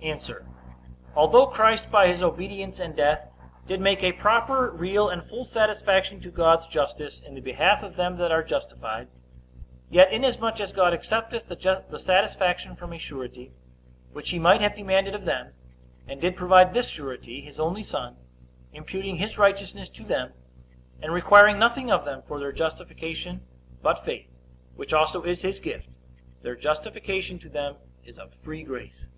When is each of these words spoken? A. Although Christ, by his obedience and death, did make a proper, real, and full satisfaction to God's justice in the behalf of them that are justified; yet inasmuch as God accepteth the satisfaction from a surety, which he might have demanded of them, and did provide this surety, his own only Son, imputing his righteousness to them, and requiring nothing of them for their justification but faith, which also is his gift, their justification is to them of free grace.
A. 0.00 0.20
Although 1.16 1.48
Christ, 1.48 1.90
by 1.90 2.06
his 2.06 2.22
obedience 2.22 2.78
and 2.78 2.94
death, 2.94 3.32
did 3.66 3.80
make 3.80 4.00
a 4.04 4.12
proper, 4.12 4.70
real, 4.70 5.08
and 5.08 5.24
full 5.24 5.44
satisfaction 5.44 6.20
to 6.20 6.30
God's 6.30 6.68
justice 6.68 7.18
in 7.18 7.34
the 7.34 7.40
behalf 7.40 7.82
of 7.82 7.96
them 7.96 8.16
that 8.18 8.30
are 8.30 8.44
justified; 8.44 9.08
yet 9.90 10.12
inasmuch 10.12 10.60
as 10.60 10.70
God 10.70 10.94
accepteth 10.94 11.48
the 11.48 11.98
satisfaction 11.98 12.76
from 12.76 12.92
a 12.92 12.98
surety, 12.98 13.50
which 14.12 14.30
he 14.30 14.38
might 14.38 14.60
have 14.60 14.76
demanded 14.76 15.16
of 15.16 15.24
them, 15.24 15.52
and 16.06 16.20
did 16.20 16.36
provide 16.36 16.74
this 16.74 16.88
surety, 16.88 17.40
his 17.40 17.58
own 17.58 17.70
only 17.70 17.82
Son, 17.82 18.16
imputing 18.72 19.16
his 19.16 19.36
righteousness 19.36 19.90
to 19.90 20.04
them, 20.04 20.32
and 21.02 21.12
requiring 21.12 21.58
nothing 21.58 21.90
of 21.90 22.04
them 22.04 22.22
for 22.22 22.38
their 22.38 22.52
justification 22.52 23.40
but 23.82 24.04
faith, 24.04 24.30
which 24.76 24.92
also 24.94 25.24
is 25.24 25.42
his 25.42 25.58
gift, 25.58 25.88
their 26.42 26.54
justification 26.54 27.38
is 27.38 27.42
to 27.42 27.48
them 27.48 27.74
of 28.20 28.32
free 28.34 28.62
grace. 28.62 29.08